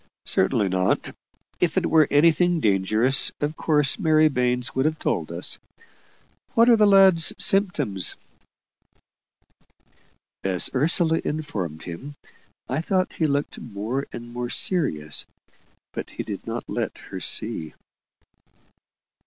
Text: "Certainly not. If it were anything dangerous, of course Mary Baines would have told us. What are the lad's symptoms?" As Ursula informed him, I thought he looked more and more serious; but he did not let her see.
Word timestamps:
"Certainly 0.25 0.69
not. 0.69 1.15
If 1.59 1.77
it 1.77 1.85
were 1.85 2.07
anything 2.09 2.59
dangerous, 2.59 3.31
of 3.39 3.55
course 3.55 3.99
Mary 3.99 4.29
Baines 4.29 4.73
would 4.73 4.85
have 4.85 4.97
told 4.97 5.31
us. 5.31 5.59
What 6.55 6.69
are 6.71 6.75
the 6.75 6.87
lad's 6.87 7.33
symptoms?" 7.37 8.15
As 10.43 10.71
Ursula 10.73 11.21
informed 11.23 11.83
him, 11.83 12.15
I 12.67 12.81
thought 12.81 13.13
he 13.13 13.27
looked 13.27 13.59
more 13.59 14.07
and 14.11 14.33
more 14.33 14.49
serious; 14.49 15.27
but 15.93 16.09
he 16.09 16.23
did 16.23 16.47
not 16.47 16.63
let 16.67 16.97
her 17.11 17.19
see. 17.19 17.75